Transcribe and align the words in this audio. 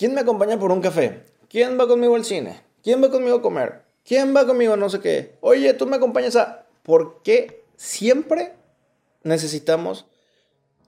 ¿Quién 0.00 0.14
me 0.14 0.22
acompaña 0.22 0.58
por 0.58 0.72
un 0.72 0.80
café? 0.80 1.24
¿Quién 1.50 1.78
va 1.78 1.86
conmigo 1.86 2.16
al 2.16 2.24
cine? 2.24 2.62
¿Quién 2.82 3.04
va 3.04 3.10
conmigo 3.10 3.36
a 3.36 3.42
comer? 3.42 3.82
¿Quién 4.02 4.34
va 4.34 4.46
conmigo 4.46 4.72
a 4.72 4.78
no 4.78 4.88
sé 4.88 4.98
qué? 5.00 5.36
Oye, 5.42 5.74
tú 5.74 5.86
me 5.86 5.96
acompañas 5.96 6.36
a... 6.36 6.64
¿Por 6.82 7.20
qué 7.22 7.66
siempre 7.76 8.54
necesitamos 9.24 10.06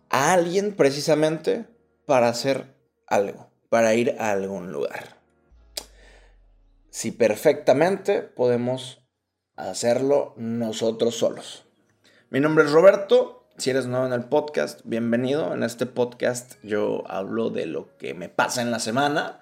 a 0.09 0.33
alguien 0.33 0.73
precisamente 0.75 1.67
para 2.07 2.31
hacer 2.31 2.75
algo, 3.07 3.51
para 3.69 3.95
ir 3.95 4.17
a 4.19 4.31
algún 4.31 4.73
lugar? 4.73 5.19
Si 6.89 7.11
perfectamente 7.11 8.23
podemos 8.23 9.03
hacerlo 9.57 10.33
nosotros 10.39 11.17
solos. 11.17 11.67
Mi 12.31 12.41
nombre 12.41 12.65
es 12.65 12.73
Roberto 12.73 13.42
si 13.59 13.71
eres 13.71 13.87
nuevo 13.87 14.07
en 14.07 14.13
el 14.13 14.25
podcast, 14.25 14.81
bienvenido. 14.85 15.53
En 15.53 15.63
este 15.63 15.87
podcast 15.87 16.55
yo 16.63 17.05
hablo 17.07 17.51
de 17.51 17.67
lo 17.67 17.97
que 17.99 18.15
me 18.15 18.29
pasa 18.29 18.63
en 18.63 18.71
la 18.71 18.79
semana 18.79 19.41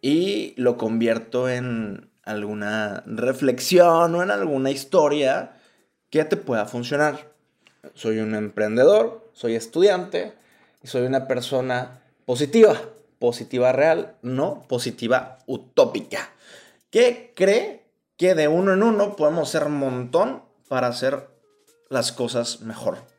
y 0.00 0.54
lo 0.56 0.76
convierto 0.76 1.48
en 1.48 2.10
alguna 2.24 3.02
reflexión 3.06 4.14
o 4.14 4.22
en 4.22 4.30
alguna 4.30 4.70
historia 4.70 5.56
que 6.10 6.24
te 6.24 6.36
pueda 6.36 6.66
funcionar. 6.66 7.32
Soy 7.94 8.18
un 8.18 8.34
emprendedor, 8.34 9.30
soy 9.32 9.54
estudiante 9.54 10.34
y 10.82 10.88
soy 10.88 11.02
una 11.02 11.26
persona 11.26 12.02
positiva. 12.26 12.80
Positiva 13.18 13.72
real, 13.72 14.16
no 14.22 14.66
positiva 14.68 15.38
utópica. 15.46 16.30
Que 16.90 17.32
cree 17.34 17.84
que 18.16 18.34
de 18.34 18.48
uno 18.48 18.74
en 18.74 18.82
uno 18.82 19.16
podemos 19.16 19.48
ser 19.48 19.64
un 19.64 19.78
montón 19.78 20.42
para 20.68 20.88
hacer 20.88 21.28
las 21.88 22.12
cosas 22.12 22.60
mejor. 22.60 23.13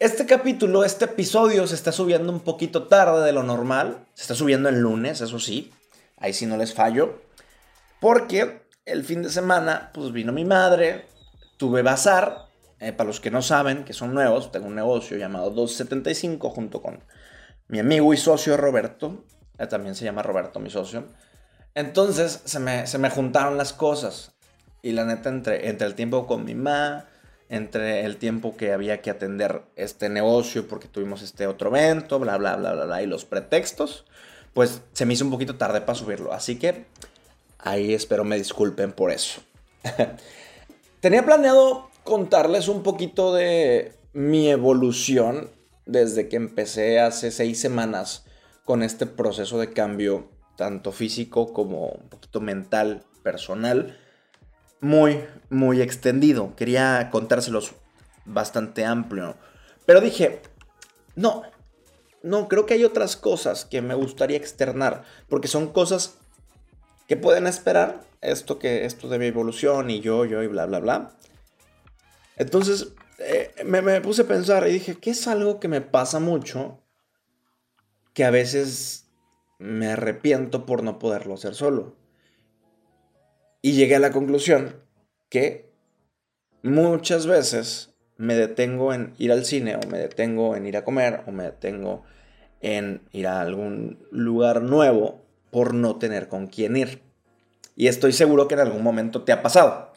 Este 0.00 0.26
capítulo, 0.26 0.84
este 0.84 1.06
episodio 1.06 1.66
se 1.66 1.74
está 1.74 1.90
subiendo 1.90 2.32
un 2.32 2.38
poquito 2.38 2.86
tarde 2.86 3.26
de 3.26 3.32
lo 3.32 3.42
normal. 3.42 4.06
Se 4.14 4.22
está 4.22 4.36
subiendo 4.36 4.68
el 4.68 4.78
lunes, 4.78 5.20
eso 5.20 5.40
sí. 5.40 5.72
Ahí 6.18 6.32
sí 6.32 6.46
no 6.46 6.56
les 6.56 6.72
fallo. 6.72 7.20
Porque 7.98 8.62
el 8.84 9.02
fin 9.02 9.24
de 9.24 9.28
semana, 9.28 9.90
pues 9.92 10.12
vino 10.12 10.30
mi 10.30 10.44
madre, 10.44 11.06
tuve 11.56 11.82
bazar. 11.82 12.46
Eh, 12.78 12.92
para 12.92 13.08
los 13.08 13.18
que 13.18 13.32
no 13.32 13.42
saben, 13.42 13.84
que 13.84 13.92
son 13.92 14.14
nuevos, 14.14 14.52
tengo 14.52 14.68
un 14.68 14.76
negocio 14.76 15.16
llamado 15.16 15.50
275 15.50 16.48
junto 16.48 16.80
con 16.80 17.02
mi 17.66 17.80
amigo 17.80 18.14
y 18.14 18.18
socio 18.18 18.56
Roberto. 18.56 19.24
Eh, 19.58 19.66
también 19.66 19.96
se 19.96 20.04
llama 20.04 20.22
Roberto, 20.22 20.60
mi 20.60 20.70
socio. 20.70 21.08
Entonces 21.74 22.42
se 22.44 22.60
me, 22.60 22.86
se 22.86 22.98
me 22.98 23.10
juntaron 23.10 23.56
las 23.56 23.72
cosas. 23.72 24.36
Y 24.80 24.92
la 24.92 25.04
neta, 25.04 25.28
entre, 25.28 25.68
entre 25.68 25.88
el 25.88 25.96
tiempo 25.96 26.28
con 26.28 26.44
mi 26.44 26.54
mamá 26.54 27.07
entre 27.48 28.04
el 28.04 28.16
tiempo 28.16 28.56
que 28.56 28.72
había 28.72 29.00
que 29.00 29.10
atender 29.10 29.62
este 29.76 30.08
negocio 30.08 30.68
porque 30.68 30.88
tuvimos 30.88 31.22
este 31.22 31.46
otro 31.46 31.70
evento, 31.70 32.18
bla, 32.18 32.36
bla, 32.36 32.56
bla, 32.56 32.74
bla, 32.74 32.84
bla, 32.84 33.02
y 33.02 33.06
los 33.06 33.24
pretextos, 33.24 34.04
pues 34.52 34.82
se 34.92 35.06
me 35.06 35.14
hizo 35.14 35.24
un 35.24 35.30
poquito 35.30 35.56
tarde 35.56 35.80
para 35.80 35.98
subirlo. 35.98 36.32
Así 36.32 36.58
que 36.58 36.84
ahí 37.58 37.94
espero 37.94 38.24
me 38.24 38.36
disculpen 38.36 38.92
por 38.92 39.10
eso. 39.10 39.40
Tenía 41.00 41.24
planeado 41.24 41.88
contarles 42.04 42.68
un 42.68 42.82
poquito 42.82 43.34
de 43.34 43.92
mi 44.12 44.50
evolución 44.50 45.50
desde 45.86 46.28
que 46.28 46.36
empecé 46.36 47.00
hace 47.00 47.30
seis 47.30 47.60
semanas 47.60 48.24
con 48.64 48.82
este 48.82 49.06
proceso 49.06 49.58
de 49.58 49.72
cambio, 49.72 50.28
tanto 50.56 50.92
físico 50.92 51.54
como 51.54 51.88
un 51.88 52.08
poquito 52.10 52.40
mental, 52.40 53.04
personal 53.22 53.96
muy, 54.80 55.24
muy 55.50 55.80
extendido. 55.80 56.54
Quería 56.56 57.08
contárselos 57.10 57.72
bastante 58.24 58.84
amplio. 58.84 59.36
Pero 59.86 60.00
dije, 60.00 60.40
no, 61.16 61.42
no, 62.22 62.48
creo 62.48 62.66
que 62.66 62.74
hay 62.74 62.84
otras 62.84 63.16
cosas 63.16 63.64
que 63.64 63.82
me 63.82 63.94
gustaría 63.94 64.36
externar. 64.36 65.04
Porque 65.28 65.48
son 65.48 65.72
cosas 65.72 66.18
que 67.06 67.16
pueden 67.16 67.46
esperar. 67.46 68.06
Esto 68.20 68.58
que, 68.58 68.84
esto 68.84 69.08
de 69.08 69.18
mi 69.18 69.26
evolución 69.26 69.90
y 69.90 70.00
yo, 70.00 70.24
yo 70.24 70.42
y 70.42 70.48
bla, 70.48 70.66
bla, 70.66 70.80
bla. 70.80 71.10
Entonces, 72.36 72.88
eh, 73.18 73.52
me, 73.64 73.80
me 73.80 74.00
puse 74.00 74.22
a 74.22 74.26
pensar 74.26 74.66
y 74.68 74.72
dije, 74.72 74.96
¿qué 74.96 75.10
es 75.10 75.26
algo 75.28 75.60
que 75.60 75.68
me 75.68 75.80
pasa 75.80 76.18
mucho? 76.18 76.80
Que 78.14 78.24
a 78.24 78.30
veces 78.30 79.06
me 79.58 79.92
arrepiento 79.92 80.66
por 80.66 80.82
no 80.82 80.98
poderlo 80.98 81.34
hacer 81.34 81.54
solo. 81.54 81.96
Y 83.60 83.72
llegué 83.72 83.96
a 83.96 84.00
la 84.00 84.12
conclusión 84.12 84.76
que 85.28 85.70
muchas 86.62 87.26
veces 87.26 87.94
me 88.16 88.34
detengo 88.34 88.92
en 88.92 89.14
ir 89.18 89.32
al 89.32 89.44
cine 89.44 89.76
o 89.76 89.88
me 89.88 89.98
detengo 89.98 90.56
en 90.56 90.66
ir 90.66 90.76
a 90.76 90.84
comer 90.84 91.22
o 91.26 91.32
me 91.32 91.44
detengo 91.44 92.04
en 92.60 93.02
ir 93.12 93.26
a 93.26 93.40
algún 93.40 94.06
lugar 94.10 94.62
nuevo 94.62 95.22
por 95.50 95.74
no 95.74 95.96
tener 95.96 96.28
con 96.28 96.46
quién 96.46 96.76
ir. 96.76 97.02
Y 97.76 97.86
estoy 97.86 98.12
seguro 98.12 98.48
que 98.48 98.54
en 98.54 98.60
algún 98.60 98.82
momento 98.82 99.22
te 99.22 99.32
ha 99.32 99.42
pasado. 99.42 99.92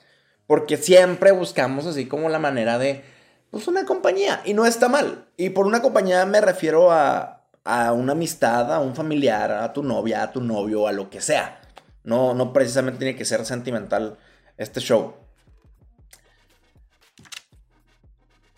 Porque 0.47 0.77
siempre 0.77 1.31
buscamos 1.31 1.85
así 1.85 2.07
como 2.07 2.29
la 2.29 2.39
manera 2.39 2.77
de, 2.77 3.03
pues 3.49 3.67
una 3.67 3.85
compañía. 3.85 4.41
Y 4.45 4.53
no 4.53 4.65
está 4.65 4.87
mal. 4.87 5.25
Y 5.37 5.49
por 5.49 5.65
una 5.65 5.81
compañía 5.81 6.25
me 6.25 6.41
refiero 6.41 6.91
a, 6.91 7.47
a 7.63 7.93
una 7.93 8.11
amistad, 8.11 8.71
a 8.73 8.79
un 8.79 8.95
familiar, 8.95 9.51
a 9.51 9.73
tu 9.73 9.83
novia, 9.83 10.23
a 10.23 10.31
tu 10.31 10.41
novio, 10.41 10.87
a 10.87 10.91
lo 10.91 11.09
que 11.09 11.21
sea. 11.21 11.60
No, 12.03 12.33
no 12.33 12.53
precisamente 12.53 12.99
tiene 12.99 13.15
que 13.15 13.25
ser 13.25 13.45
sentimental 13.45 14.17
este 14.57 14.79
show. 14.79 15.15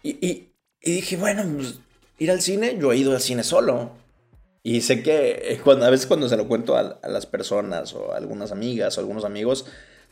Y, 0.03 0.49
dije, 0.81 1.15
bueno, 1.15 1.43
pues, 1.55 1.79
ir 2.19 2.29
al 2.29 2.41
cine, 2.41 2.77
yo 2.77 2.91
he 2.91 2.97
ido 2.97 3.13
al 3.13 3.21
cine 3.21 3.43
solo. 3.43 3.91
Y 4.61 4.81
sé 4.81 5.01
que 5.01 5.41
eh, 5.43 5.61
cuando, 5.63 5.85
a 5.85 5.89
veces 5.89 6.07
cuando 6.07 6.27
se 6.27 6.37
lo 6.37 6.47
cuento 6.47 6.75
a, 6.77 6.99
las 7.07 7.25
personas 7.25 7.93
o 7.93 8.13
a 8.13 8.17
algunas 8.17 8.51
amigas 8.51 8.97
o 8.97 9.01
algunos 9.01 9.25
amigos, 9.25 9.65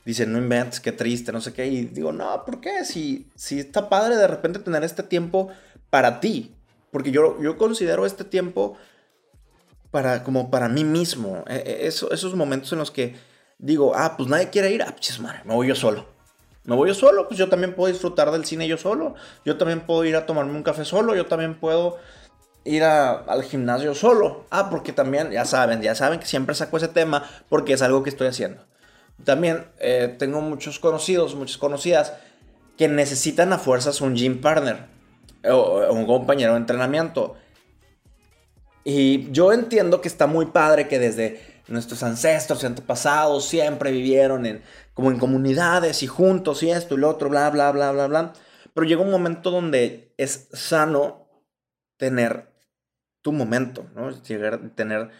dicen, 0.06 0.32
no 0.32 0.38
inventes, 0.38 0.80
qué 0.80 0.92
triste, 0.92 1.32
no 1.32 1.42
sé 1.42 1.54
qué. 1.54 1.68
Y 1.68 1.86
digo, 1.86 2.12
no, 2.12 2.44
¿por 2.46 2.62
qué? 2.62 2.86
Si, 2.86 3.28
si 3.36 3.60
está 3.60 3.90
padre 3.90 4.16
de 4.16 4.28
repente 4.28 4.60
tener 4.60 4.84
este 4.84 5.04
tiempo 5.04 5.50
para 5.90 6.20
ti. 6.20 6.54
Porque 6.92 7.12
yo, 7.12 7.42
yo 7.42 7.58
considero 7.58 8.06
este 8.06 8.24
tiempo 8.24 8.78
para, 9.92 10.24
como 10.24 10.50
para 10.50 10.70
mí 10.70 10.84
mismo. 10.84 11.44
E, 11.48 11.86
e, 11.86 11.88
esos 11.88 12.36
momentos 12.36 12.72
en 12.72 12.80
los 12.80 12.92
que 12.92 13.16
digo, 13.60 13.94
ah, 13.96 14.16
pues 14.18 14.28
nadie 14.30 14.50
quiere 14.50 14.72
ir, 14.72 14.82
ah, 14.82 14.94
pues 14.96 15.20
madre, 15.20 15.42
me 15.46 15.54
voy 15.54 15.68
yo 15.68 15.76
solo. 15.76 16.06
Me 16.64 16.76
voy 16.76 16.90
yo 16.90 16.94
solo, 16.94 17.28
pues 17.28 17.40
yo 17.40 17.50
también 17.50 17.74
puedo 17.74 17.92
disfrutar 17.92 18.32
del 18.32 18.46
cine 18.46 18.68
yo 18.68 18.78
solo. 18.78 19.16
Yo 19.46 19.58
también 19.58 19.82
puedo 19.82 20.06
ir 20.06 20.16
a 20.16 20.26
tomarme 20.26 20.54
un 20.54 20.64
café 20.64 20.86
solo. 20.86 21.16
Yo 21.16 21.26
también 21.26 21.60
puedo 21.60 21.98
ir 22.66 22.84
al 22.84 23.44
gimnasio 23.44 23.96
solo. 23.96 24.46
Ah, 24.52 24.70
porque 24.70 24.94
también, 24.94 25.32
ya 25.32 25.46
saben, 25.46 25.82
ya 25.82 25.96
saben 25.96 26.20
que 26.20 26.28
siempre 26.28 26.54
saco 26.54 26.78
ese 26.78 26.88
tema 26.88 27.28
porque 27.50 27.74
es 27.74 27.82
algo 27.82 28.04
que 28.04 28.12
estoy 28.12 28.28
haciendo. 28.28 28.64
También 29.24 29.66
eh, 29.80 30.16
tengo 30.20 30.42
muchos 30.42 30.80
conocidos, 30.80 31.34
muchas 31.34 31.58
conocidas 31.58 32.14
que 32.78 32.88
necesitan 32.88 33.54
a 33.54 33.58
fuerzas 33.58 34.02
un 34.02 34.16
gym 34.16 34.42
partner 34.42 34.86
o 35.50 35.92
un 35.92 36.06
compañero 36.06 36.54
de 36.54 36.60
entrenamiento. 36.60 37.36
Y 38.84 39.32
yo 39.32 39.54
entiendo 39.54 40.02
que 40.02 40.08
está 40.08 40.28
muy 40.28 40.48
padre 40.48 40.88
que 40.88 41.00
desde 41.00 41.62
nuestros 41.68 42.04
ancestros 42.04 42.64
y 42.64 42.66
antepasados 42.66 43.46
siempre 43.46 43.92
vivieron 43.92 44.46
en, 44.46 44.62
como 44.94 45.12
en 45.12 45.20
comunidades 45.20 46.04
y 46.04 46.08
juntos 46.08 46.64
y 46.64 46.72
esto 46.72 46.96
y 46.96 46.98
lo 46.98 47.10
otro, 47.10 47.30
bla, 47.30 47.50
bla, 47.50 47.72
bla, 47.72 47.92
bla, 47.92 48.08
bla. 48.08 48.34
Pero 48.74 48.88
llega 48.88 49.02
un 49.02 49.12
momento 49.12 49.52
donde 49.52 50.14
es 50.18 50.50
sano 50.54 51.28
tener 51.98 52.52
tu 53.22 53.32
momento, 53.32 53.88
¿no? 53.96 54.10
Llegar, 54.24 54.60
tener 54.76 55.12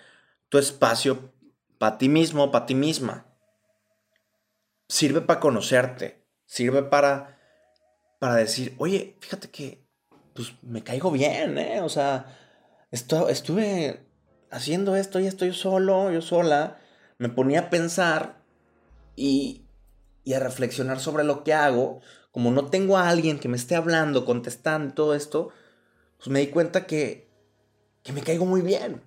tu 0.50 0.58
espacio 0.58 1.32
para 1.78 1.98
ti 1.98 2.10
mismo, 2.10 2.52
para 2.52 2.66
ti 2.66 2.76
misma. 2.76 3.26
Sirve 4.88 5.22
para 5.22 5.40
conocerte, 5.40 6.26
sirve 6.46 6.84
para, 6.84 7.40
para 8.20 8.36
decir, 8.36 8.76
oye, 8.78 9.18
fíjate 9.22 9.50
que 9.50 9.88
pues 10.34 10.54
me 10.62 10.84
caigo 10.84 11.12
bien, 11.12 11.58
¿eh? 11.58 11.82
O 11.82 11.90
sea, 11.90 12.26
estuve 12.92 14.06
haciendo 14.50 14.96
esto 14.96 15.20
y 15.20 15.28
estoy 15.28 15.54
solo, 15.54 16.12
yo 16.12 16.22
sola, 16.22 16.80
me 17.18 17.30
ponía 17.30 17.62
a 17.62 17.70
pensar 17.70 18.42
y, 19.16 19.66
y 20.24 20.34
a 20.34 20.40
reflexionar 20.40 21.00
sobre 21.00 21.24
lo 21.24 21.44
que 21.44 21.54
hago. 21.54 22.02
Como 22.32 22.52
no 22.52 22.70
tengo 22.70 22.98
a 22.98 23.10
alguien 23.10 23.40
que 23.40 23.50
me 23.50 23.58
esté 23.58 23.76
hablando, 23.76 24.26
contestando 24.26 24.94
todo 24.94 25.16
esto, 25.16 25.50
pues 26.18 26.30
me 26.30 26.40
di 26.40 26.48
cuenta 26.48 26.86
que, 26.86 27.30
que 28.04 28.14
me 28.14 28.22
caigo 28.22 28.46
muy 28.46 28.62
bien. 28.62 29.02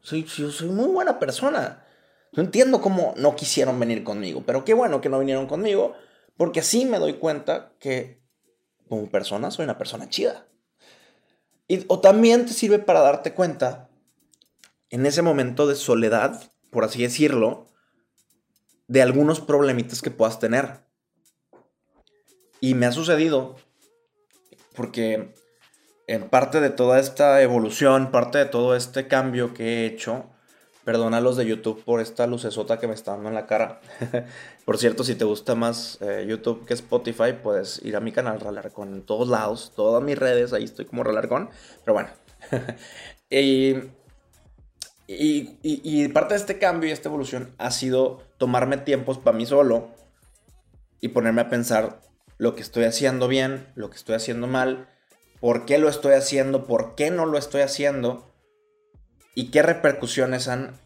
Soy, 0.00 0.24
yo 0.24 0.50
soy 0.50 0.68
muy 0.68 0.88
buena 0.88 1.18
persona. 1.18 1.84
No 2.32 2.42
entiendo 2.42 2.80
cómo 2.80 3.14
no 3.16 3.36
quisieron 3.36 3.78
venir 3.78 4.04
conmigo, 4.04 4.42
pero 4.46 4.64
qué 4.64 4.74
bueno 4.74 5.00
que 5.00 5.08
no 5.08 5.18
vinieron 5.18 5.46
conmigo, 5.46 5.94
porque 6.36 6.60
así 6.60 6.86
me 6.86 6.98
doy 6.98 7.14
cuenta 7.14 7.72
que 7.78 8.22
como 8.88 9.10
persona 9.10 9.50
soy 9.50 9.64
una 9.64 9.78
persona 9.78 10.08
chida. 10.08 10.46
Y, 11.72 11.86
o 11.88 12.00
también 12.00 12.44
te 12.44 12.52
sirve 12.52 12.78
para 12.78 13.00
darte 13.00 13.32
cuenta 13.32 13.88
en 14.90 15.06
ese 15.06 15.22
momento 15.22 15.66
de 15.66 15.74
soledad, 15.74 16.38
por 16.68 16.84
así 16.84 17.02
decirlo, 17.02 17.66
de 18.88 19.00
algunos 19.00 19.40
problemitas 19.40 20.02
que 20.02 20.10
puedas 20.10 20.38
tener. 20.38 20.80
Y 22.60 22.74
me 22.74 22.84
ha 22.84 22.92
sucedido 22.92 23.56
porque 24.74 25.32
en 26.06 26.28
parte 26.28 26.60
de 26.60 26.68
toda 26.68 27.00
esta 27.00 27.40
evolución, 27.40 28.10
parte 28.10 28.36
de 28.36 28.44
todo 28.44 28.76
este 28.76 29.08
cambio 29.08 29.54
que 29.54 29.64
he 29.64 29.86
hecho, 29.86 30.26
perdona 30.84 31.18
a 31.18 31.20
los 31.20 31.36
de 31.36 31.46
YouTube 31.46 31.82
por 31.84 32.00
esta 32.00 32.26
lucesota 32.26 32.78
que 32.78 32.88
me 32.88 32.94
está 32.94 33.12
dando 33.12 33.28
en 33.28 33.34
la 33.34 33.46
cara. 33.46 33.80
por 34.64 34.78
cierto, 34.78 35.04
si 35.04 35.14
te 35.14 35.24
gusta 35.24 35.54
más 35.54 35.98
eh, 36.00 36.24
YouTube 36.28 36.66
que 36.66 36.74
Spotify, 36.74 37.32
puedes 37.40 37.80
ir 37.84 37.96
a 37.96 38.00
mi 38.00 38.12
canal 38.12 38.40
Ralarcon 38.40 38.92
en 38.92 39.02
todos 39.02 39.28
lados, 39.28 39.72
todas 39.74 40.02
mis 40.02 40.18
redes, 40.18 40.52
ahí 40.52 40.64
estoy 40.64 40.84
como 40.84 41.04
Ralarcon. 41.04 41.50
Pero 41.84 41.94
bueno. 41.94 42.10
y, 43.30 43.74
y, 45.06 45.58
y, 45.62 46.08
parte 46.08 46.34
de 46.34 46.40
este 46.40 46.58
cambio 46.58 46.88
y 46.88 46.92
esta 46.92 47.08
evolución 47.08 47.54
ha 47.58 47.70
sido 47.70 48.22
tomarme 48.38 48.78
tiempos 48.78 49.18
para 49.18 49.36
mí 49.36 49.46
solo 49.46 49.90
y 51.00 51.08
ponerme 51.08 51.42
a 51.42 51.48
pensar 51.48 52.00
lo 52.38 52.54
que 52.54 52.62
estoy 52.62 52.84
haciendo 52.84 53.28
bien, 53.28 53.68
lo 53.74 53.90
que 53.90 53.96
estoy 53.96 54.16
haciendo 54.16 54.46
mal, 54.46 54.88
por 55.40 55.64
qué 55.64 55.78
lo 55.78 55.88
estoy 55.88 56.14
haciendo, 56.14 56.64
por 56.66 56.94
qué 56.94 57.10
no 57.10 57.26
lo 57.26 57.38
estoy 57.38 57.60
haciendo 57.60 58.31
y 59.34 59.50
qué 59.50 59.62
repercusiones 59.62 60.48
han, 60.48 60.78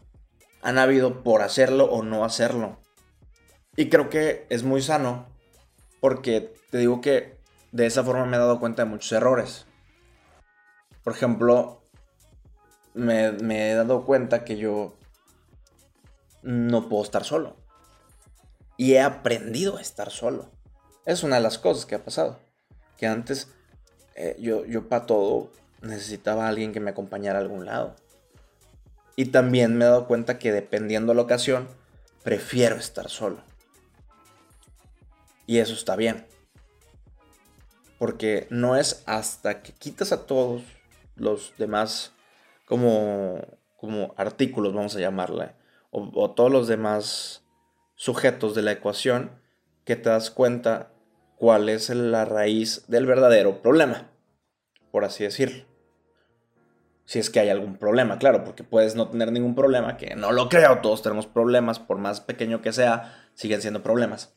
han 0.61 0.77
habido 0.77 1.23
por 1.23 1.41
hacerlo 1.41 1.85
o 1.85 2.03
no 2.03 2.23
hacerlo. 2.23 2.79
Y 3.75 3.89
creo 3.89 4.09
que 4.09 4.45
es 4.49 4.63
muy 4.63 4.81
sano 4.81 5.27
porque 5.99 6.53
te 6.71 6.77
digo 6.77 7.01
que 7.01 7.37
de 7.71 7.85
esa 7.85 8.03
forma 8.03 8.25
me 8.25 8.37
he 8.37 8.39
dado 8.39 8.59
cuenta 8.59 8.83
de 8.83 8.89
muchos 8.89 9.11
errores. 9.11 9.65
Por 11.03 11.13
ejemplo, 11.13 11.81
me, 12.93 13.71
he 13.71 13.75
dado 13.75 14.05
cuenta 14.05 14.43
que 14.43 14.57
yo 14.57 14.95
no 16.41 16.89
puedo 16.89 17.03
estar 17.03 17.23
solo. 17.23 17.55
Y 18.77 18.93
he 18.93 19.01
aprendido 19.01 19.77
a 19.77 19.81
estar 19.81 20.11
solo. 20.11 20.51
Es 21.05 21.23
una 21.23 21.37
de 21.37 21.41
las 21.41 21.57
cosas 21.57 21.85
que 21.85 21.95
ha 21.95 22.03
pasado. 22.03 22.39
Que 22.97 23.07
antes 23.07 23.49
eh, 24.15 24.35
yo, 24.39 24.65
yo 24.65 24.89
para 24.89 25.05
todo 25.05 25.51
necesitaba 25.81 26.45
a 26.45 26.49
alguien 26.49 26.73
que 26.73 26.79
me 26.79 26.91
acompañara 26.91 27.39
a 27.39 27.41
algún 27.41 27.65
lado. 27.65 27.95
Y 29.19 29.25
también 29.25 29.75
me 29.75 29.83
he 29.83 29.87
dado 29.87 30.05
cuenta 30.05 30.37
que 30.37 30.51
dependiendo 30.51 31.15
la 31.15 31.23
ocasión, 31.23 31.67
prefiero 32.23 32.75
estar 32.75 33.09
solo. 33.09 33.41
Y 35.47 35.57
eso 35.57 35.73
está 35.73 35.95
bien. 35.95 36.27
Porque 37.97 38.45
no 38.51 38.75
es 38.75 39.01
hasta 39.07 39.63
que 39.63 39.71
quitas 39.71 40.11
a 40.11 40.27
todos 40.27 40.61
los 41.15 41.53
demás 41.57 42.13
como, 42.65 43.41
como 43.75 44.13
artículos, 44.17 44.75
vamos 44.75 44.95
a 44.95 44.99
llamarle, 44.99 45.55
o, 45.89 46.11
o 46.13 46.31
todos 46.31 46.51
los 46.51 46.67
demás 46.67 47.43
sujetos 47.95 48.53
de 48.53 48.61
la 48.61 48.73
ecuación, 48.73 49.31
que 49.83 49.95
te 49.95 50.09
das 50.09 50.29
cuenta 50.29 50.91
cuál 51.37 51.69
es 51.69 51.89
la 51.89 52.23
raíz 52.25 52.83
del 52.87 53.07
verdadero 53.07 53.63
problema, 53.63 54.11
por 54.91 55.05
así 55.05 55.23
decirlo. 55.23 55.65
Si 57.07 57.19
es 57.19 57.29
que 57.29 57.39
hay 57.39 57.47
algún 57.47 57.77
problema, 57.77 58.19
claro, 58.19 58.43
porque 58.43 58.65
puedes 58.65 58.95
no 58.95 59.07
tener 59.07 59.31
ningún 59.31 59.55
problema, 59.55 59.95
que 59.95 60.13
no 60.17 60.33
lo 60.33 60.49
creo, 60.49 60.81
todos 60.81 61.01
tenemos 61.01 61.25
problemas, 61.25 61.79
por 61.79 61.99
más 61.99 62.19
pequeño 62.19 62.61
que 62.61 62.73
sea, 62.73 63.29
siguen 63.33 63.61
siendo 63.61 63.81
problemas. 63.81 64.33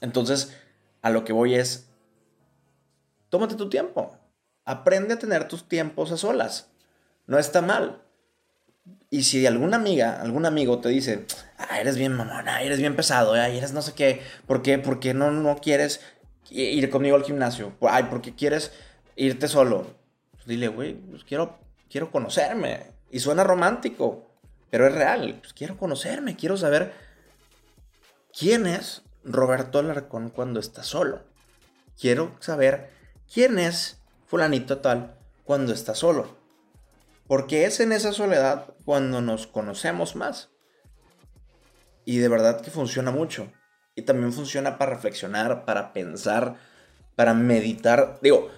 Entonces, 0.00 0.56
a 1.02 1.10
lo 1.10 1.22
que 1.22 1.32
voy 1.32 1.54
es, 1.54 1.88
tómate 3.28 3.54
tu 3.54 3.68
tiempo, 3.68 4.18
aprende 4.64 5.14
a 5.14 5.20
tener 5.20 5.46
tus 5.46 5.68
tiempos 5.68 6.10
a 6.10 6.16
solas, 6.16 6.72
no 7.28 7.38
está 7.38 7.62
mal. 7.62 8.02
Y 9.08 9.22
si 9.22 9.46
alguna 9.46 9.76
amiga, 9.76 10.20
algún 10.20 10.46
amigo 10.46 10.80
te 10.80 10.88
dice, 10.88 11.26
ah, 11.58 11.78
eres 11.78 11.96
bien 11.96 12.12
mamona, 12.12 12.60
eres 12.62 12.80
bien 12.80 12.96
pesado, 12.96 13.36
eres 13.36 13.72
no 13.72 13.82
sé 13.82 13.92
qué, 13.92 14.20
¿por 14.48 14.62
qué? 14.62 14.78
¿Por 14.78 14.98
qué 14.98 15.14
no, 15.14 15.30
no 15.30 15.58
quieres 15.58 16.00
ir 16.50 16.90
conmigo 16.90 17.14
al 17.14 17.22
gimnasio? 17.22 17.72
Ay, 17.82 18.08
porque 18.10 18.34
quieres 18.34 18.72
irte 19.14 19.46
solo. 19.46 20.01
Pues 20.42 20.48
dile, 20.48 20.66
güey, 20.66 20.94
pues 20.94 21.22
quiero, 21.22 21.60
quiero 21.88 22.10
conocerme. 22.10 22.90
Y 23.12 23.20
suena 23.20 23.44
romántico, 23.44 24.26
pero 24.70 24.88
es 24.88 24.92
real. 24.92 25.38
Pues 25.40 25.52
quiero 25.52 25.76
conocerme, 25.76 26.34
quiero 26.34 26.56
saber 26.56 26.92
quién 28.36 28.66
es 28.66 29.02
Roberto 29.22 29.78
Alarcón 29.78 30.30
cuando 30.30 30.58
está 30.58 30.82
solo. 30.82 31.22
Quiero 31.96 32.34
saber 32.40 32.90
quién 33.32 33.60
es 33.60 34.02
fulanito 34.26 34.78
tal 34.78 35.14
cuando 35.44 35.72
está 35.72 35.94
solo. 35.94 36.36
Porque 37.28 37.64
es 37.64 37.78
en 37.78 37.92
esa 37.92 38.12
soledad 38.12 38.74
cuando 38.84 39.20
nos 39.20 39.46
conocemos 39.46 40.16
más. 40.16 40.50
Y 42.04 42.18
de 42.18 42.28
verdad 42.28 42.60
que 42.60 42.72
funciona 42.72 43.12
mucho. 43.12 43.52
Y 43.94 44.02
también 44.02 44.32
funciona 44.32 44.76
para 44.76 44.94
reflexionar, 44.94 45.64
para 45.64 45.92
pensar, 45.92 46.56
para 47.14 47.32
meditar. 47.32 48.18
Digo, 48.22 48.50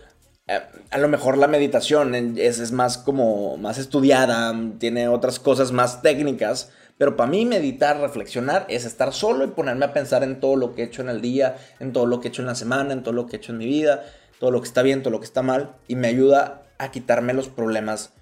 a 0.46 0.98
lo 0.98 1.08
mejor 1.08 1.38
la 1.38 1.48
meditación 1.48 2.14
es, 2.14 2.58
es, 2.58 2.72
más 2.72 2.98
como 2.98 3.56
más 3.56 3.78
estudiada, 3.78 4.54
tiene 4.78 5.08
otras 5.08 5.38
cosas 5.38 5.72
más 5.72 6.02
técnicas, 6.02 6.70
pero 6.98 7.16
para 7.16 7.30
mí 7.30 7.46
meditar, 7.46 7.98
reflexionar 7.98 8.66
es 8.68 8.84
estar 8.84 9.12
solo 9.12 9.44
y 9.44 9.48
ponerme 9.48 9.86
a 9.86 9.92
pensar 9.94 10.22
en 10.22 10.40
todo 10.40 10.56
lo 10.56 10.74
que 10.74 10.82
he 10.82 10.84
hecho 10.84 11.00
en 11.00 11.08
el 11.08 11.22
día, 11.22 11.56
en 11.80 11.92
todo 11.92 12.06
lo 12.06 12.20
que 12.20 12.28
he 12.28 12.30
hecho 12.30 12.42
en 12.42 12.46
la 12.46 12.54
semana, 12.54 12.92
en 12.92 13.02
todo 13.02 13.14
lo 13.14 13.26
que 13.26 13.36
he 13.36 13.38
hecho 13.38 13.52
en 13.52 13.58
mi 13.58 13.66
vida, 13.66 14.04
todo 14.38 14.50
lo 14.50 14.60
que 14.60 14.68
está 14.68 14.82
bien, 14.82 15.02
todo 15.02 15.10
lo 15.10 15.20
que 15.20 15.26
está 15.26 15.42
mal, 15.42 15.76
y 15.88 15.96
me 15.96 16.08
ayuda 16.08 16.62
a 16.78 16.90
quitarme 16.90 17.32
los 17.32 17.48
problemas 17.48 18.12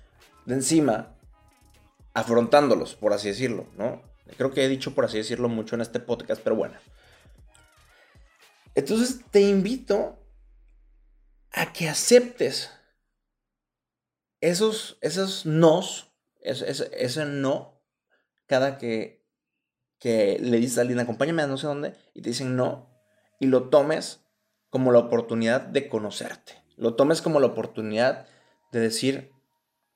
de 0.46 0.54
encima, 0.54 1.08
afrontándolos, 2.14 2.94
por 2.94 3.12
así 3.12 3.28
decirlo, 3.28 3.66
¿no? 3.76 4.00
Creo 4.36 4.52
que 4.52 4.64
he 4.64 4.68
dicho, 4.68 4.94
por 4.94 5.04
así 5.04 5.18
decirlo, 5.18 5.48
mucho 5.48 5.74
en 5.74 5.80
este 5.80 5.98
podcast, 5.98 6.40
pero 6.42 6.54
bueno. 6.56 6.74
Entonces 8.74 9.20
te 9.30 9.40
invito 9.40 10.16
a 11.52 11.72
que 11.72 11.88
aceptes 11.88 12.70
esos, 14.40 14.98
esos 15.00 15.46
nos, 15.46 16.12
ese, 16.40 16.90
ese, 16.92 17.24
no, 17.24 17.80
cada 18.46 18.78
que, 18.78 19.24
que 19.98 20.38
le 20.40 20.58
dices 20.58 20.78
a 20.78 20.80
alguien, 20.82 20.98
acompáñame 21.00 21.42
a 21.42 21.46
no 21.46 21.56
sé 21.56 21.66
dónde, 21.66 21.94
y 22.14 22.22
te 22.22 22.30
dicen 22.30 22.56
no, 22.56 22.90
y 23.38 23.46
lo 23.46 23.68
tomes 23.68 24.20
como 24.68 24.90
la 24.90 24.98
oportunidad 24.98 25.60
de 25.60 25.88
conocerte. 25.88 26.54
Lo 26.76 26.94
tomes 26.94 27.22
como 27.22 27.38
la 27.38 27.48
oportunidad 27.48 28.26
de 28.72 28.80
decir, 28.80 29.32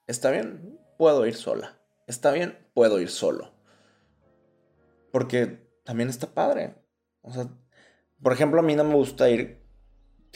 está 0.07 0.31
bien, 0.31 0.79
puedo 0.99 1.27
ir 1.27 1.35
sola. 1.35 1.81
Está 2.07 2.31
bien, 2.31 2.59
puedo 2.75 3.01
ir 3.01 3.11
solo. 3.11 3.53
Porque 5.11 5.67
también 5.85 6.09
está 6.09 6.29
padre. 6.29 6.77
O 7.23 7.33
sea, 7.33 7.49
por 8.23 8.33
ejemplo, 8.33 8.61
a 8.61 8.63
mí 8.63 8.77
no 8.77 8.85
me 8.85 8.95
gusta 8.95 9.29
ir 9.31 9.66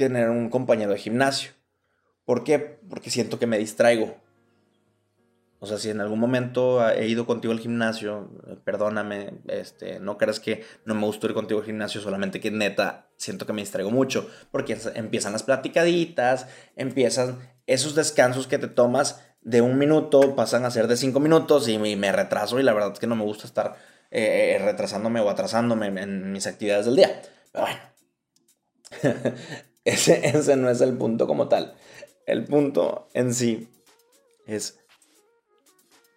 tener 0.01 0.31
un 0.31 0.49
compañero 0.49 0.93
de 0.93 0.99
gimnasio. 0.99 1.53
¿Por 2.25 2.43
qué? 2.45 2.59
Porque 2.59 3.11
siento 3.11 3.39
que 3.39 3.47
me 3.47 3.59
distraigo. 3.59 4.17
O 5.59 5.67
sea, 5.67 5.77
si 5.77 5.91
en 5.91 6.01
algún 6.01 6.19
momento 6.19 6.89
he 6.89 7.07
ido 7.07 7.27
contigo 7.27 7.53
al 7.53 7.61
gimnasio, 7.61 8.31
perdóname, 8.65 9.35
este, 9.47 10.01
no 10.01 10.17
creas 10.17 10.41
que 10.41 10.65
no 10.87 10.95
me 10.95 11.05
gusta 11.05 11.27
ir 11.27 11.35
contigo 11.35 11.61
al 11.61 11.67
gimnasio, 11.67 12.01
solamente 12.01 12.41
que 12.41 12.51
neta 12.51 13.11
siento 13.17 13.45
que 13.45 13.53
me 13.53 13.61
distraigo 13.61 13.91
mucho, 13.91 14.31
porque 14.51 14.79
empiezan 14.95 15.33
las 15.33 15.43
platicaditas, 15.43 16.47
empiezan 16.77 17.39
esos 17.67 17.95
descansos 17.95 18.47
que 18.47 18.57
te 18.59 18.69
tomas 18.69 19.21
de 19.43 19.61
un 19.61 19.77
minuto, 19.77 20.35
pasan 20.35 20.65
a 20.65 20.71
ser 20.71 20.89
de 20.89 20.97
cinco 20.97 21.21
minutos 21.21 21.69
y 21.69 21.77
me 21.79 22.11
retraso 22.11 22.59
y 22.59 22.63
la 22.63 22.73
verdad 22.73 22.93
es 22.95 22.99
que 22.99 23.07
no 23.07 23.17
me 23.17 23.25
gusta 23.25 23.47
estar 23.47 23.77
eh, 24.11 24.59
retrasándome 24.65 25.21
o 25.21 25.29
atrasándome 25.29 25.89
en 25.89 26.33
mis 26.33 26.47
actividades 26.47 26.87
del 26.87 26.97
día. 26.97 27.21
Pero 27.53 27.67
bueno, 27.67 27.81
ese, 29.85 30.27
ese 30.37 30.57
no 30.57 30.71
es 30.71 30.81
el 30.81 30.97
punto 30.97 31.27
como 31.27 31.49
tal. 31.49 31.75
El 32.27 32.45
punto 32.45 33.09
en 33.15 33.35
sí 33.35 33.69
es 34.47 34.79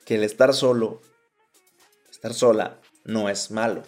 que 0.05 0.15
el 0.15 0.23
estar 0.23 0.53
solo, 0.53 1.01
estar 2.09 2.33
sola, 2.33 2.79
no 3.03 3.29
es 3.29 3.51
malo. 3.51 3.83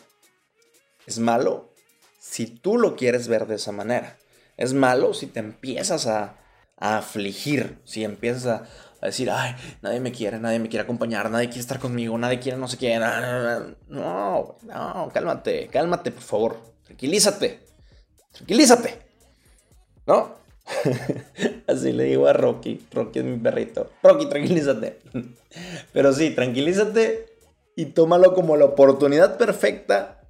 Es 1.06 1.20
malo 1.20 1.74
si 2.20 2.48
tú 2.48 2.78
lo 2.78 2.96
quieres 2.96 3.28
ver 3.28 3.48
de 3.48 3.56
esa 3.56 3.72
manera. 3.72 4.18
Es 4.58 4.74
malo 4.74 5.14
si 5.14 5.28
te 5.28 5.40
empiezas 5.40 6.08
a, 6.08 6.38
afligir, 6.78 7.80
si 7.86 8.04
empiezas 8.04 8.64
a, 9.02 9.06
decir, 9.06 9.30
ay, 9.30 9.56
nadie 9.82 10.00
me 10.00 10.12
quiere, 10.12 10.40
nadie 10.40 10.60
me 10.60 10.68
quiere 10.68 10.84
acompañar, 10.84 11.30
nadie 11.30 11.48
quiere 11.48 11.62
estar 11.62 11.80
conmigo, 11.80 12.18
nadie 12.18 12.40
quiere 12.40 12.58
no 12.58 12.68
sé 12.68 12.78
qué. 12.78 12.98
No, 13.88 14.58
no, 14.64 15.12
cálmate, 15.14 15.68
cálmate, 15.68 16.12
por 16.12 16.24
favor. 16.24 16.76
Tranquilízate. 16.84 17.66
Tranquilízate. 18.32 19.05
¿No? 20.06 20.36
Así 21.68 21.92
le 21.92 22.06
digo 22.06 22.28
a 22.28 22.34
Rocky. 22.34 22.86
Rocky 22.92 23.20
es 23.20 23.26
mi 23.26 23.38
perrito. 23.38 23.92
Rocky, 24.04 24.28
tranquilízate. 24.28 25.00
Pero 25.94 26.14
sí, 26.14 26.32
tranquilízate 26.32 27.36
y 27.76 27.86
tómalo 27.88 28.34
como 28.34 28.58
la 28.58 28.66
oportunidad 28.66 29.38
perfecta 29.38 30.22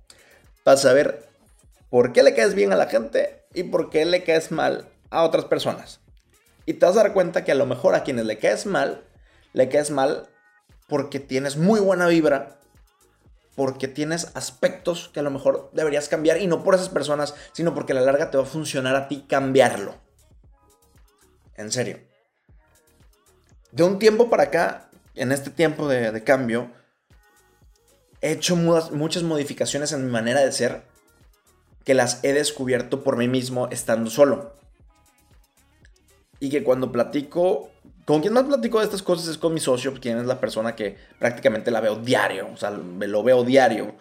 para 0.63 0.77
saber 0.77 1.25
por 1.89 2.12
qué 2.12 2.24
le 2.24 2.34
caes 2.34 2.55
bien 2.55 2.74
a 2.74 2.75
la 2.75 2.88
gente 2.88 3.44
y 3.53 3.63
por 3.63 3.89
qué 3.89 4.05
le 4.05 4.24
caes 4.24 4.51
mal 4.51 4.88
a 5.10 5.24
otras 5.24 5.46
personas. 5.46 6.01
Y 6.65 6.74
te 6.74 6.86
vas 6.86 6.98
a 6.98 7.03
dar 7.03 7.13
cuenta 7.13 7.44
que 7.44 7.51
a 7.51 7.55
lo 7.55 7.65
mejor 7.65 7.96
a 7.96 8.03
quienes 8.03 8.25
le 8.25 8.39
caes 8.39 8.65
mal, 8.65 9.03
le 9.53 9.70
caes 9.70 9.91
mal 9.91 10.27
porque 10.88 11.20
tienes 11.20 11.58
muy 11.58 11.79
buena 11.79 12.08
vibra, 12.08 12.58
porque 13.55 13.88
tienes 13.88 14.31
aspectos 14.35 15.09
que 15.13 15.21
a 15.21 15.24
lo 15.24 15.31
mejor 15.31 15.69
deberías 15.74 16.09
cambiar 16.09 16.41
y 16.41 16.47
no 16.47 16.63
por 16.63 16.75
esas 16.75 16.89
personas, 16.89 17.33
sino 17.53 17.74
porque 17.74 17.93
a 17.93 17.95
la 17.95 18.01
larga 18.01 18.29
te 18.29 18.38
va 18.38 18.43
a 18.43 18.47
funcionar 18.47 18.95
a 18.95 19.07
ti 19.07 19.25
cambiarlo. 19.27 19.95
En 21.55 21.71
serio, 21.71 22.00
de 23.71 23.83
un 23.83 23.97
tiempo 24.00 24.29
para 24.29 24.43
acá, 24.43 24.89
en 25.15 25.31
este 25.31 25.50
tiempo 25.50 25.88
de, 25.88 26.24
cambio, 26.24 26.71
he 28.21 28.31
hecho 28.31 28.55
muchas 28.55 29.24
modificaciones 29.24 29.93
en 29.93 30.05
mi 30.05 30.12
manera 30.12 30.41
de 30.41 30.51
ser 30.51 30.83
que 31.85 31.93
las 31.93 32.24
he 32.24 32.33
descubierto 32.33 33.03
por 33.03 33.15
mí 33.15 33.27
mismo 33.27 33.69
estando 33.69 34.09
solo. 34.09 34.55
Y 36.39 36.50
que 36.50 36.63
cuando 36.63 36.91
platico, 36.91 37.69
con 38.05 38.21
quien 38.21 38.33
más 38.33 38.43
platico 38.43 38.79
de 38.79 38.85
estas 38.85 39.01
cosas 39.01 39.27
es 39.27 39.38
con 39.38 39.53
mi 39.53 39.59
socio, 39.59 39.93
quien 40.00 40.19
es 40.19 40.25
la 40.25 40.39
persona 40.39 40.75
que 40.75 40.95
prácticamente 41.19 41.71
la 41.71 41.81
veo 41.81 41.95
diario, 41.95 42.50
o 42.53 42.57
sea, 42.57 42.69
lo 42.69 43.24
veo 43.24 43.43
diario. 43.43 43.95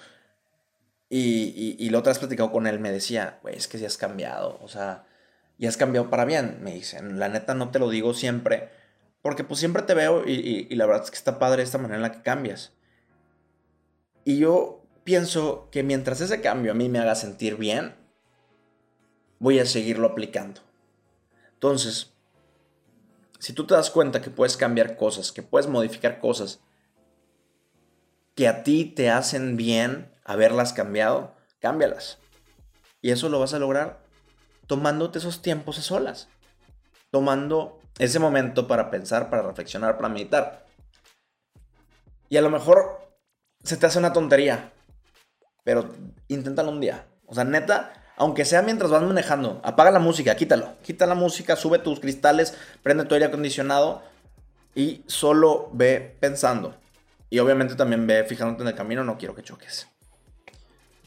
Y, 1.08 1.76
y, 1.78 1.90
vez 1.90 2.18
platicado 2.18 2.50
con 2.50 2.66
él, 2.66 2.80
me 2.80 2.90
decía, 2.90 3.38
güey, 3.42 3.56
es 3.56 3.68
que 3.68 3.78
si 3.78 3.84
has 3.84 3.96
cambiado, 3.96 4.58
o 4.62 4.68
sea, 4.68 5.06
y 5.58 5.66
has 5.66 5.76
cambiado 5.76 6.10
para 6.10 6.24
bien, 6.24 6.58
me 6.62 6.74
dicen, 6.74 7.18
la 7.18 7.28
neta 7.28 7.54
no 7.54 7.70
te 7.70 7.78
lo 7.78 7.88
digo 7.88 8.14
siempre, 8.14 8.70
porque 9.22 9.44
pues 9.44 9.60
siempre 9.60 9.82
te 9.82 9.94
veo 9.94 10.24
y, 10.26 10.66
y 10.68 10.74
la 10.74 10.86
verdad 10.86 11.04
es 11.04 11.10
que 11.10 11.16
está 11.16 11.38
padre 11.38 11.62
esta 11.62 11.78
manera 11.78 11.96
en 11.96 12.02
la 12.02 12.12
que 12.12 12.22
cambias. 12.22 12.72
Y 14.24 14.38
yo 14.38 14.84
pienso 15.04 15.68
que 15.70 15.82
mientras 15.82 16.20
ese 16.20 16.40
cambio 16.40 16.72
a 16.72 16.74
mí 16.74 16.88
me 16.88 16.98
haga 16.98 17.14
sentir 17.14 17.56
bien, 17.56 17.94
voy 19.38 19.60
a 19.60 19.66
seguirlo 19.66 20.08
aplicando. 20.08 20.62
Entonces, 21.52 22.13
si 23.44 23.52
tú 23.52 23.66
te 23.66 23.74
das 23.74 23.90
cuenta 23.90 24.22
que 24.22 24.30
puedes 24.30 24.56
cambiar 24.56 24.96
cosas, 24.96 25.30
que 25.30 25.42
puedes 25.42 25.68
modificar 25.68 26.18
cosas 26.18 26.60
que 28.34 28.48
a 28.48 28.62
ti 28.62 28.86
te 28.86 29.10
hacen 29.10 29.58
bien 29.58 30.10
haberlas 30.24 30.72
cambiado, 30.72 31.34
cámbialas. 31.60 32.16
Y 33.02 33.10
eso 33.10 33.28
lo 33.28 33.38
vas 33.38 33.52
a 33.52 33.58
lograr 33.58 34.00
tomándote 34.66 35.18
esos 35.18 35.42
tiempos 35.42 35.78
a 35.78 35.82
solas. 35.82 36.28
Tomando 37.10 37.80
ese 37.98 38.18
momento 38.18 38.66
para 38.66 38.90
pensar, 38.90 39.28
para 39.28 39.42
reflexionar, 39.42 39.96
para 39.96 40.08
meditar. 40.08 40.64
Y 42.30 42.38
a 42.38 42.40
lo 42.40 42.48
mejor 42.48 43.14
se 43.62 43.76
te 43.76 43.84
hace 43.84 43.98
una 43.98 44.14
tontería, 44.14 44.72
pero 45.64 45.94
inténtalo 46.28 46.70
un 46.70 46.80
día. 46.80 47.06
O 47.26 47.34
sea, 47.34 47.44
neta, 47.44 47.92
aunque 48.16 48.44
sea 48.44 48.62
mientras 48.62 48.90
vas 48.90 49.02
manejando, 49.02 49.60
apaga 49.64 49.90
la 49.90 49.98
música, 49.98 50.36
quítalo. 50.36 50.74
Quita 50.82 51.06
la 51.06 51.14
música, 51.14 51.56
sube 51.56 51.78
tus 51.78 52.00
cristales, 52.00 52.54
prende 52.82 53.04
tu 53.04 53.14
aire 53.14 53.26
acondicionado 53.26 54.02
y 54.74 55.02
solo 55.06 55.70
ve 55.72 56.16
pensando. 56.20 56.74
Y 57.30 57.38
obviamente 57.38 57.74
también 57.74 58.06
ve 58.06 58.24
fijándote 58.24 58.62
en 58.62 58.68
el 58.68 58.74
camino, 58.74 59.04
no 59.04 59.18
quiero 59.18 59.34
que 59.34 59.42
choques. 59.42 59.88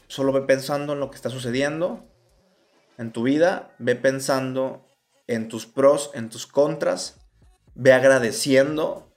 Solo 0.06 0.32
ve 0.32 0.42
pensando 0.42 0.92
en 0.92 1.00
lo 1.00 1.10
que 1.10 1.16
está 1.16 1.30
sucediendo 1.30 2.04
en 2.98 3.12
tu 3.12 3.22
vida, 3.22 3.70
ve 3.78 3.94
pensando 3.94 4.84
en 5.26 5.48
tus 5.48 5.66
pros, 5.66 6.10
en 6.14 6.30
tus 6.30 6.46
contras, 6.46 7.16
ve 7.74 7.92
agradeciendo, 7.92 9.12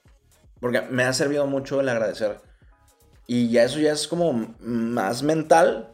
porque 0.60 0.82
me 0.82 1.02
ha 1.02 1.12
servido 1.12 1.46
mucho 1.46 1.80
el 1.80 1.88
agradecer 1.88 2.40
y 3.26 3.50
ya 3.50 3.64
eso 3.64 3.78
ya 3.78 3.92
es 3.92 4.08
como 4.08 4.54
más 4.60 5.22
mental. 5.22 5.92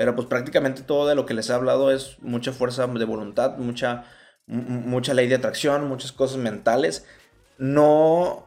Pero 0.00 0.16
pues 0.16 0.26
prácticamente 0.28 0.80
todo 0.80 1.06
de 1.06 1.14
lo 1.14 1.26
que 1.26 1.34
les 1.34 1.50
he 1.50 1.52
hablado 1.52 1.90
es 1.90 2.16
mucha 2.22 2.54
fuerza 2.54 2.86
de 2.86 3.04
voluntad, 3.04 3.58
mucha, 3.58 4.06
mucha 4.46 5.12
ley 5.12 5.28
de 5.28 5.34
atracción, 5.34 5.88
muchas 5.88 6.10
cosas 6.10 6.38
mentales. 6.38 7.04
No, 7.58 8.46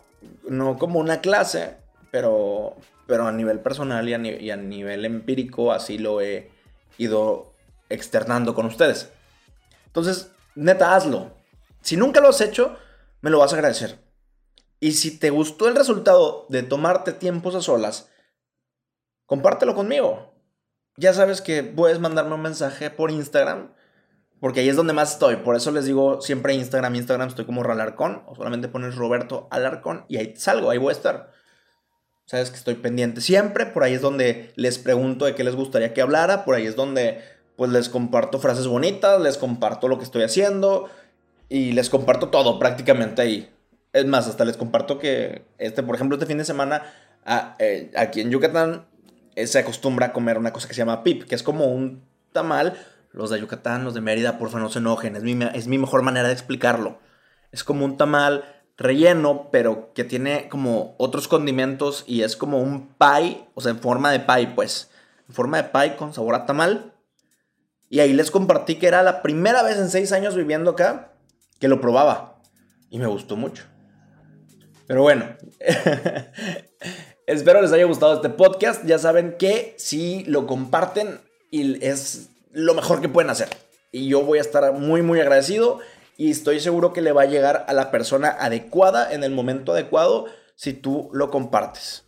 no 0.49 0.79
como 0.79 0.99
una 0.99 1.21
clase, 1.21 1.77
pero, 2.09 2.75
pero 3.05 3.27
a 3.27 3.31
nivel 3.31 3.59
personal 3.59 4.09
y 4.09 4.15
a, 4.15 4.17
y 4.17 4.49
a 4.49 4.57
nivel 4.57 5.05
empírico 5.05 5.71
así 5.71 5.99
lo 5.99 6.21
he 6.21 6.49
ido 6.97 7.53
externando 7.87 8.55
con 8.55 8.65
ustedes. 8.65 9.11
Entonces, 9.85 10.31
neta, 10.55 10.95
hazlo. 10.95 11.33
Si 11.81 11.97
nunca 11.97 12.19
lo 12.19 12.29
has 12.29 12.41
hecho, 12.41 12.77
me 13.21 13.29
lo 13.29 13.37
vas 13.37 13.53
a 13.53 13.57
agradecer. 13.57 13.99
Y 14.79 14.93
si 14.93 15.19
te 15.19 15.29
gustó 15.29 15.67
el 15.67 15.75
resultado 15.75 16.47
de 16.49 16.63
tomarte 16.63 17.13
tiempos 17.13 17.53
a 17.53 17.61
solas, 17.61 18.09
compártelo 19.27 19.75
conmigo. 19.75 20.32
Ya 20.97 21.13
sabes 21.13 21.41
que 21.41 21.63
puedes 21.63 21.99
mandarme 21.99 22.35
un 22.35 22.41
mensaje 22.41 22.91
por 22.91 23.09
Instagram, 23.09 23.73
porque 24.39 24.59
ahí 24.59 24.69
es 24.69 24.75
donde 24.75 24.93
más 24.93 25.13
estoy. 25.13 25.37
Por 25.37 25.55
eso 25.55 25.71
les 25.71 25.85
digo 25.85 26.21
siempre 26.21 26.53
Instagram, 26.53 26.95
Instagram 26.95 27.29
estoy 27.29 27.45
como 27.45 27.63
Ralarcón, 27.63 28.23
o 28.27 28.35
solamente 28.35 28.67
pones 28.67 28.95
Roberto 28.95 29.47
Alarcón 29.51 30.05
y 30.07 30.17
ahí 30.17 30.35
salgo, 30.35 30.69
ahí 30.69 30.77
voy 30.77 30.89
a 30.89 30.97
estar. 30.97 31.31
Sabes 32.25 32.51
que 32.51 32.57
estoy 32.57 32.75
pendiente 32.75 33.21
siempre, 33.21 33.65
por 33.65 33.83
ahí 33.83 33.93
es 33.93 34.01
donde 34.01 34.51
les 34.55 34.77
pregunto 34.77 35.25
de 35.25 35.35
qué 35.35 35.43
les 35.43 35.55
gustaría 35.55 35.93
que 35.93 36.01
hablara, 36.01 36.45
por 36.45 36.55
ahí 36.55 36.65
es 36.65 36.75
donde 36.75 37.21
pues 37.55 37.71
les 37.71 37.89
comparto 37.89 38.39
frases 38.39 38.67
bonitas, 38.67 39.21
les 39.21 39.37
comparto 39.37 39.87
lo 39.87 39.97
que 39.97 40.03
estoy 40.03 40.23
haciendo 40.23 40.89
y 41.49 41.71
les 41.71 41.89
comparto 41.89 42.29
todo 42.29 42.59
prácticamente 42.59 43.21
ahí. 43.21 43.49
Es 43.93 44.05
más, 44.05 44.27
hasta 44.27 44.45
les 44.45 44.57
comparto 44.57 44.99
que, 44.99 45.45
este, 45.57 45.83
por 45.83 45.95
ejemplo, 45.95 46.15
este 46.15 46.25
fin 46.25 46.37
de 46.37 46.45
semana, 46.45 46.83
eh, 47.59 47.91
aquí 47.95 48.21
en 48.21 48.31
Yucatán 48.31 48.87
se 49.35 49.59
acostumbra 49.59 50.07
a 50.07 50.13
comer 50.13 50.37
una 50.37 50.53
cosa 50.53 50.67
que 50.67 50.73
se 50.73 50.79
llama 50.79 51.03
pip, 51.03 51.23
que 51.23 51.35
es 51.35 51.43
como 51.43 51.67
un 51.67 52.03
tamal. 52.31 52.77
Los 53.11 53.29
de 53.29 53.39
Yucatán, 53.39 53.83
los 53.83 53.93
de 53.93 54.01
Mérida, 54.01 54.39
por 54.39 54.49
favor, 54.49 54.63
no 54.63 54.69
se 54.69 54.79
enojen. 54.79 55.15
Es 55.15 55.23
mi, 55.23 55.37
es 55.53 55.67
mi 55.67 55.77
mejor 55.77 56.01
manera 56.01 56.27
de 56.27 56.33
explicarlo. 56.33 56.99
Es 57.51 57.63
como 57.63 57.85
un 57.85 57.97
tamal 57.97 58.43
relleno, 58.77 59.49
pero 59.51 59.93
que 59.93 60.03
tiene 60.03 60.49
como 60.49 60.95
otros 60.97 61.27
condimentos 61.27 62.03
y 62.07 62.23
es 62.23 62.35
como 62.35 62.59
un 62.59 62.95
pie, 62.95 63.47
o 63.53 63.61
sea, 63.61 63.71
en 63.71 63.79
forma 63.79 64.11
de 64.11 64.19
pie, 64.19 64.51
pues. 64.55 64.89
En 65.27 65.35
forma 65.35 65.61
de 65.61 65.69
pie 65.69 65.95
con 65.95 66.13
sabor 66.13 66.35
a 66.35 66.45
tamal. 66.45 66.93
Y 67.89 67.99
ahí 67.99 68.13
les 68.13 68.31
compartí 68.31 68.75
que 68.75 68.87
era 68.87 69.03
la 69.03 69.21
primera 69.21 69.61
vez 69.61 69.77
en 69.77 69.89
seis 69.89 70.11
años 70.11 70.35
viviendo 70.35 70.71
acá 70.71 71.11
que 71.59 71.67
lo 71.67 71.79
probaba. 71.79 72.41
Y 72.89 72.97
me 72.97 73.07
gustó 73.07 73.35
mucho. 73.35 73.65
Pero 74.87 75.01
bueno, 75.01 75.37
espero 77.35 77.61
les 77.61 77.71
haya 77.71 77.85
gustado 77.85 78.13
este 78.13 78.29
podcast. 78.29 78.85
Ya 78.85 78.99
saben 78.99 79.35
que 79.37 79.73
si 79.77 80.23
lo 80.25 80.47
comparten 80.47 81.19
es 81.51 82.29
lo 82.51 82.73
mejor 82.73 83.01
que 83.01 83.09
pueden 83.09 83.29
hacer. 83.29 83.49
Y 83.91 84.07
yo 84.07 84.23
voy 84.23 84.39
a 84.39 84.41
estar 84.41 84.73
muy, 84.73 85.01
muy 85.01 85.19
agradecido 85.19 85.79
y 86.17 86.31
estoy 86.31 86.59
seguro 86.59 86.93
que 86.93 87.01
le 87.01 87.11
va 87.11 87.23
a 87.23 87.27
llegar 87.27 87.65
a 87.67 87.73
la 87.73 87.91
persona 87.91 88.29
adecuada 88.29 89.13
en 89.13 89.23
el 89.23 89.31
momento 89.31 89.73
adecuado 89.73 90.25
si 90.55 90.73
tú 90.73 91.09
lo 91.13 91.29
compartes. 91.29 92.05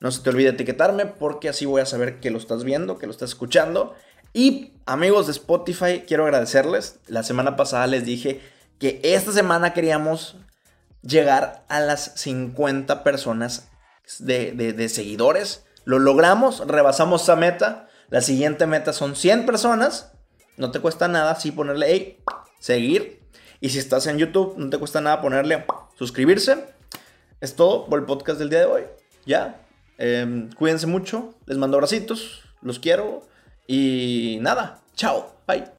No 0.00 0.10
se 0.10 0.22
te 0.22 0.30
olvide 0.30 0.50
etiquetarme 0.50 1.06
porque 1.06 1.48
así 1.48 1.64
voy 1.64 1.80
a 1.80 1.86
saber 1.86 2.20
que 2.20 2.30
lo 2.30 2.38
estás 2.38 2.64
viendo, 2.64 2.98
que 2.98 3.06
lo 3.06 3.12
estás 3.12 3.30
escuchando. 3.30 3.94
Y 4.32 4.72
amigos 4.84 5.26
de 5.26 5.32
Spotify, 5.32 6.04
quiero 6.06 6.24
agradecerles. 6.24 7.00
La 7.06 7.22
semana 7.22 7.56
pasada 7.56 7.86
les 7.86 8.04
dije 8.04 8.40
que 8.78 9.00
esta 9.02 9.32
semana 9.32 9.72
queríamos 9.72 10.36
llegar 11.02 11.64
a 11.68 11.80
las 11.80 12.12
50 12.16 13.02
personas 13.02 13.68
de, 14.18 14.88
seguidores. 14.88 15.64
Lo 15.84 15.98
logramos, 15.98 16.66
rebasamos 16.66 17.22
esa 17.22 17.36
meta. 17.36 17.88
La 18.08 18.20
siguiente 18.20 18.66
meta 18.66 18.92
son 18.92 19.16
100 19.16 19.46
personas. 19.46 20.12
No 20.56 20.70
te 20.70 20.80
cuesta 20.80 21.08
nada, 21.08 21.34
sí 21.36 21.52
ponerle 21.52 22.18
seguir. 22.58 23.20
Y 23.60 23.70
si 23.70 23.78
estás 23.78 24.06
en 24.06 24.18
YouTube, 24.18 24.54
no 24.56 24.70
te 24.70 24.78
cuesta 24.78 25.00
nada 25.00 25.20
ponerle 25.20 25.64
suscribirse. 25.96 26.64
Es 27.40 27.54
todo 27.56 27.86
por 27.86 27.98
el 27.98 28.06
podcast 28.06 28.38
del 28.38 28.50
día 28.50 28.60
de 28.60 28.66
hoy. 28.66 28.82
Ya. 29.26 29.66
Em, 29.98 30.50
cuídense 30.52 30.86
mucho. 30.86 31.34
Les 31.46 31.58
mando 31.58 31.76
abracitos. 31.76 32.42
Los 32.62 32.78
quiero. 32.78 33.22
Y 33.66 34.38
nada. 34.40 34.80
Chao. 34.94 35.36
Bye. 35.46 35.66